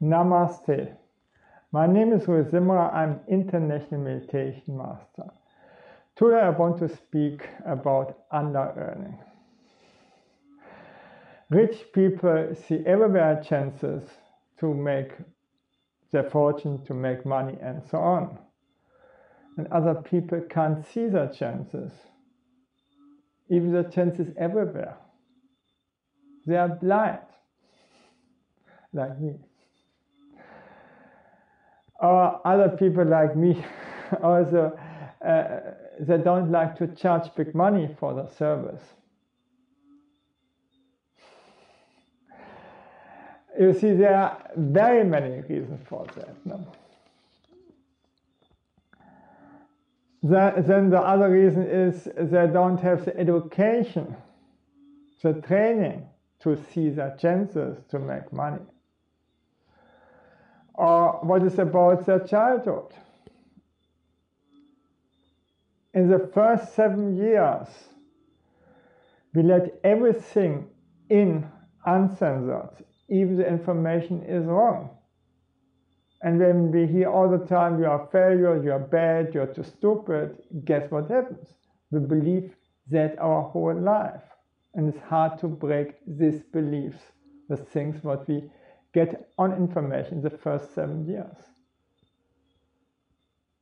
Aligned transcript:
Namaste. 0.00 0.94
My 1.72 1.88
name 1.88 2.12
is 2.12 2.28
Rui 2.28 2.44
Simra. 2.44 2.94
I'm 2.94 3.18
International 3.26 4.00
Meditation 4.00 4.76
Master. 4.76 5.24
Today 6.14 6.38
I 6.38 6.50
want 6.50 6.78
to 6.78 6.88
speak 6.88 7.48
about 7.66 8.16
under-earning. 8.30 9.18
Rich 11.50 11.86
people 11.92 12.54
see 12.54 12.80
everywhere 12.86 13.42
chances 13.44 14.04
to 14.60 14.72
make 14.72 15.14
their 16.12 16.30
fortune, 16.30 16.84
to 16.84 16.94
make 16.94 17.26
money 17.26 17.58
and 17.60 17.82
so 17.90 17.98
on. 17.98 18.38
And 19.56 19.66
other 19.72 19.94
people 19.94 20.40
can't 20.48 20.86
see 20.86 21.08
their 21.08 21.28
chances. 21.28 21.90
Even 23.50 23.72
the 23.72 23.82
chances 23.82 24.32
everywhere. 24.38 24.96
They 26.46 26.56
are 26.56 26.68
blind, 26.68 27.18
like 28.92 29.18
me. 29.20 29.40
Or 31.98 32.40
other 32.46 32.76
people 32.76 33.04
like 33.04 33.36
me 33.36 33.64
also, 34.22 34.78
uh, 35.24 35.60
they 36.00 36.18
don't 36.18 36.50
like 36.50 36.76
to 36.76 36.86
charge 36.88 37.34
big 37.34 37.54
money 37.54 37.94
for 37.98 38.14
the 38.14 38.26
service. 38.28 38.82
You 43.58 43.72
see, 43.72 43.92
there 43.92 44.14
are 44.14 44.38
very 44.56 45.04
many 45.04 45.40
reasons 45.40 45.80
for 45.88 46.06
that. 46.14 46.46
No? 46.46 46.64
Then 50.22 50.90
the 50.90 51.00
other 51.00 51.30
reason 51.30 51.66
is 51.66 52.04
they 52.16 52.46
don't 52.46 52.78
have 52.78 53.04
the 53.04 53.16
education, 53.18 54.16
the 55.22 55.34
training 55.34 56.06
to 56.40 56.56
see 56.72 56.90
the 56.90 57.16
chances 57.20 57.78
to 57.90 57.98
make 57.98 58.32
money. 58.32 58.62
What 61.24 61.42
is 61.42 61.58
about 61.58 62.06
their 62.06 62.20
childhood? 62.20 62.92
In 65.94 66.08
the 66.08 66.30
first 66.32 66.74
seven 66.74 67.16
years, 67.16 67.66
we 69.34 69.42
let 69.42 69.80
everything 69.84 70.68
in 71.08 71.46
uncensored, 71.84 72.84
even 73.08 73.36
the 73.36 73.46
information 73.46 74.22
is 74.22 74.44
wrong. 74.44 74.90
And 76.22 76.38
when 76.38 76.72
we 76.72 76.86
hear 76.86 77.08
all 77.10 77.28
the 77.30 77.44
time, 77.46 77.78
you 77.78 77.86
are 77.86 78.04
a 78.04 78.10
failure, 78.10 78.62
you 78.62 78.72
are 78.72 78.78
bad, 78.78 79.34
you're 79.34 79.46
too 79.46 79.62
stupid, 79.62 80.36
guess 80.64 80.90
what 80.90 81.10
happens? 81.10 81.48
We 81.90 82.00
believe 82.00 82.54
that 82.90 83.18
our 83.18 83.42
whole 83.42 83.78
life 83.80 84.22
and 84.74 84.92
it's 84.92 85.04
hard 85.04 85.38
to 85.40 85.48
break 85.48 85.94
these 86.06 86.42
beliefs, 86.52 87.00
the 87.48 87.56
things 87.56 88.02
what 88.02 88.28
we 88.28 88.50
get 89.00 89.10
on 89.36 89.52
information 89.52 90.14
in 90.18 90.22
the 90.22 90.36
first 90.44 90.74
seven 90.74 91.06
years. 91.06 91.38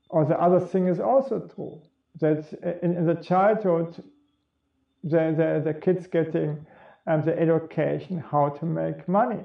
Or 0.09 0.25
the 0.25 0.39
other 0.47 0.61
thing 0.61 0.87
is 0.89 1.01
also 1.01 1.37
true, 1.55 1.81
that 2.21 2.43
in, 2.83 2.97
in 2.97 3.07
the 3.07 3.17
childhood, 3.31 3.91
the, 5.03 5.35
the, 5.41 5.49
the 5.73 5.75
kids 5.75 6.07
getting 6.07 6.67
um, 7.07 7.23
the 7.23 7.39
education 7.39 8.19
how 8.33 8.49
to 8.59 8.65
make 8.65 9.09
money. 9.09 9.45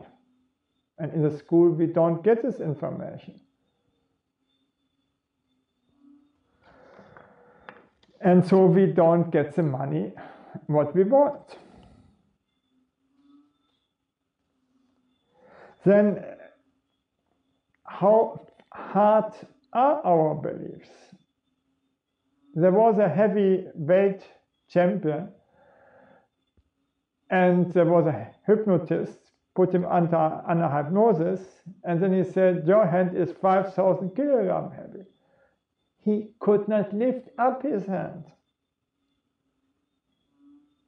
And 0.98 1.14
in 1.14 1.22
the 1.23 1.36
school, 1.38 1.70
we 1.81 1.88
don't 1.88 2.23
get 2.23 2.42
this 2.42 2.59
information. 2.59 3.39
And 8.22 8.45
so 8.48 8.66
we 8.66 8.86
don't 8.86 9.31
get 9.31 9.55
the 9.55 9.64
money 9.64 10.14
what 10.67 10.95
we 10.95 11.03
want. 11.03 11.58
Then 15.86 16.24
how 17.84 18.48
hard 18.72 19.33
are 19.73 20.05
our 20.05 20.36
beliefs? 20.36 20.89
There 22.54 22.72
was 22.72 22.98
a 23.00 23.10
heavyweight 23.10 24.23
champion 24.67 25.30
and 27.30 27.72
there 27.73 27.86
was 27.86 28.05
a 28.08 28.28
hypnotist 28.45 29.17
put 29.55 29.73
him 29.73 29.86
under, 29.86 30.42
under 30.48 30.67
hypnosis 30.67 31.42
and 31.84 32.02
then 32.02 32.14
he 32.14 32.23
said 32.23 32.67
your 32.67 32.86
hand 32.86 33.17
is 33.17 33.32
5000 33.42 34.16
kilogram 34.16 34.72
heavy 34.72 35.05
he 36.04 36.32
could 36.39 36.67
not 36.67 36.94
lift 36.94 37.30
up 37.38 37.64
his 37.64 37.86
hand 37.86 38.23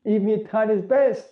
even 0.05 0.27
he 0.27 0.43
tried 0.43 0.69
his 0.69 0.83
best, 0.83 1.29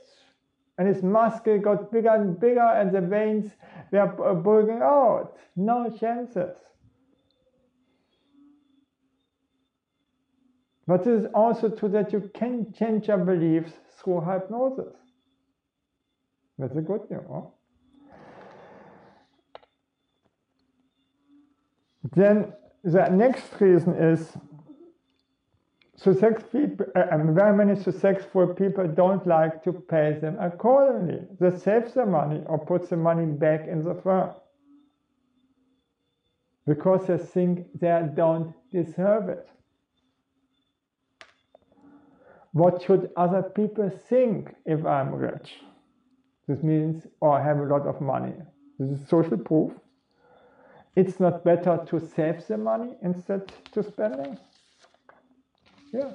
and 0.78 0.88
his 0.88 1.04
muscle 1.04 1.59
got 1.59 1.92
bigger 1.92 2.09
and 2.09 2.40
bigger, 2.40 2.59
and 2.59 2.92
the 2.92 3.02
veins 3.02 3.52
were 3.92 4.30
uh, 4.30 4.34
bulging 4.34 4.82
out. 4.82 5.36
No 5.56 5.90
chances. 6.00 6.56
But 10.88 11.02
it 11.02 11.08
is 11.08 11.26
also 11.34 11.70
true 11.70 11.90
that 11.90 12.12
you 12.12 12.30
can 12.34 12.74
change 12.74 13.08
your 13.08 13.18
beliefs 13.18 13.74
through 13.98 14.22
hypnosis. 14.22 14.94
That's 16.58 16.76
a 16.76 16.82
good 16.82 17.09
news. 17.09 17.24
Huh? 17.32 17.42
Then 22.16 22.53
the 22.84 23.09
next 23.09 23.44
reason 23.59 23.94
is 23.96 24.34
successful 26.03 26.47
people, 26.51 26.85
uh, 26.95 27.17
very 27.31 27.56
many 27.56 27.75
successful 27.79 28.47
people 28.47 28.88
don't 28.88 29.25
like 29.28 29.63
to 29.63 29.72
pay 29.72 30.17
them 30.19 30.38
accordingly. 30.39 31.22
They 31.39 31.56
save 31.57 31.94
the 31.94 32.06
money 32.06 32.41
or 32.47 32.57
put 32.57 32.89
the 32.89 32.97
money 32.97 33.25
back 33.25 33.67
in 33.67 33.84
the 33.84 33.94
firm 33.94 34.31
because 36.66 37.06
they 37.07 37.17
think 37.17 37.67
they 37.79 38.01
don't 38.16 38.53
deserve 38.72 39.29
it. 39.29 39.47
What 42.53 42.81
should 42.81 43.11
other 43.16 43.44
people 43.44 43.90
think 43.90 44.56
if 44.66 44.85
I'm 44.85 45.13
rich? 45.13 45.53
This 46.47 46.63
means, 46.63 47.06
or 47.22 47.40
I 47.40 47.44
have 47.44 47.59
a 47.59 47.63
lot 47.63 47.85
of 47.88 48.01
money. 48.01 48.34
This 48.79 49.00
is 49.00 49.07
social 49.07 49.38
proof. 49.38 49.72
It's 50.95 51.19
not 51.19 51.44
better 51.44 51.79
to 51.85 52.00
save 52.00 52.45
the 52.47 52.57
money 52.57 52.95
instead 53.01 53.51
to 53.73 53.84
spending. 53.84 54.38
Yeah. 55.94 56.13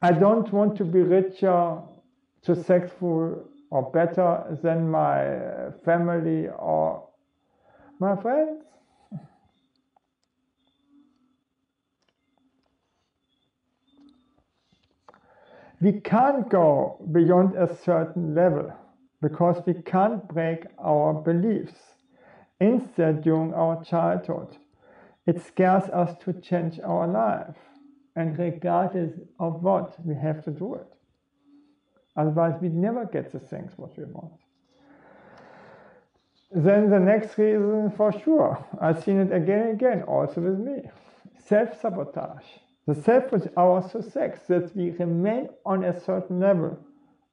I 0.00 0.12
don't 0.12 0.50
want 0.52 0.76
to 0.78 0.84
be 0.84 1.00
richer, 1.00 1.78
successful, 2.42 3.44
or 3.70 3.90
better 3.90 4.58
than 4.62 4.90
my 4.90 5.70
family 5.84 6.48
or 6.48 7.08
my 7.98 8.16
friends. 8.16 8.62
We 15.80 16.00
can't 16.00 16.48
go 16.48 17.04
beyond 17.12 17.56
a 17.56 17.76
certain 17.84 18.34
level 18.34 18.72
because 19.20 19.62
we 19.66 19.74
can't 19.74 20.26
break 20.28 20.64
our 20.78 21.12
beliefs. 21.14 21.74
Instead, 22.60 23.22
during 23.22 23.54
our 23.54 23.84
childhood, 23.84 24.56
it 25.28 25.44
scares 25.46 25.84
us 25.90 26.16
to 26.24 26.32
change 26.32 26.80
our 26.80 27.06
life. 27.06 27.54
And 28.16 28.36
regardless 28.38 29.12
of 29.38 29.62
what, 29.62 29.94
we 30.04 30.14
have 30.14 30.42
to 30.44 30.50
do 30.50 30.74
it. 30.74 30.90
Otherwise, 32.16 32.54
we 32.62 32.70
never 32.70 33.04
get 33.04 33.30
the 33.30 33.38
things 33.38 33.72
what 33.76 33.96
we 33.98 34.04
want. 34.04 34.32
Then 36.50 36.88
the 36.88 36.98
next 36.98 37.36
reason, 37.36 37.92
for 37.94 38.10
sure, 38.10 38.64
I've 38.80 39.04
seen 39.04 39.20
it 39.20 39.30
again 39.30 39.60
and 39.66 39.72
again, 39.74 40.02
also 40.02 40.40
with 40.40 40.58
me 40.58 40.90
self 41.46 41.78
sabotage. 41.80 42.48
The 42.86 42.94
self 42.94 43.32
is 43.34 43.48
our 43.58 43.86
success, 43.86 44.40
that 44.48 44.74
we 44.74 44.90
remain 44.92 45.50
on 45.66 45.84
a 45.84 46.00
certain 46.00 46.40
level 46.40 46.78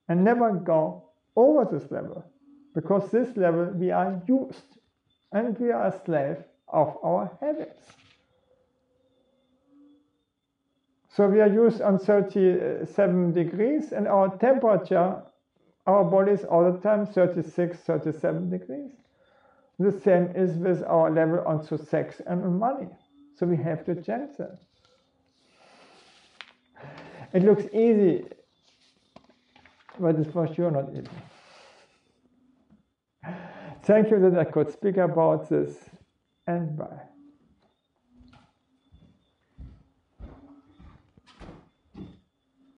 and 0.09 0.21
never 0.21 0.51
go 0.51 1.11
over 1.37 1.63
this 1.71 1.89
level. 1.91 2.25
Because 2.73 3.09
this 3.09 3.37
level 3.37 3.67
we 3.73 3.89
are 3.91 4.21
used 4.27 4.69
and 5.31 5.57
we 5.57 5.71
are 5.71 5.87
a 5.87 6.01
slave 6.05 6.43
of 6.67 6.97
our 7.03 7.31
habits. 7.41 7.79
So 11.15 11.27
we 11.27 11.39
are 11.39 11.47
used 11.47 11.81
on 11.81 11.97
37 11.97 13.31
degrees 13.31 13.93
and 13.93 14.05
our 14.07 14.35
temperature, 14.37 15.23
our 15.87 16.03
body 16.03 16.33
is 16.33 16.43
all 16.43 16.69
the 16.69 16.77
time 16.79 17.05
36, 17.05 17.77
37 17.77 18.49
degrees. 18.49 18.91
The 19.79 19.91
same 19.91 20.31
is 20.35 20.57
with 20.57 20.83
our 20.83 21.09
level 21.11 21.41
on 21.45 21.63
sex 21.85 22.21
and 22.27 22.43
on 22.43 22.59
money. 22.59 22.89
So 23.35 23.45
we 23.45 23.55
have 23.57 23.85
to 23.85 23.95
change 23.95 24.37
that. 24.37 24.59
It 27.33 27.43
looks 27.43 27.63
easy, 27.73 28.25
but 29.99 30.15
it's 30.15 30.31
for 30.31 30.53
sure 30.53 30.71
not 30.71 30.89
easy. 30.93 31.07
Thank 33.83 34.09
you 34.11 34.19
that 34.19 34.37
I 34.37 34.43
could 34.45 34.71
speak 34.71 34.97
about 34.97 35.49
this 35.49 35.77
and 36.47 36.77
bye. 36.77 37.14